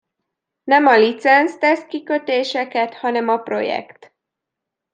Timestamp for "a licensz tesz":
0.85-1.85